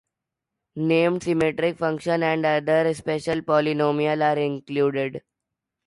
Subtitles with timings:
[0.77, 5.21] Named symmetric functions, and other special polynomials, are included.